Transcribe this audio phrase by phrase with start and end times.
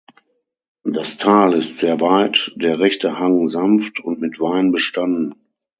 [0.83, 5.35] Das Tal ist sehr weit, der rechte Hang sanft und mit Wein bestanden.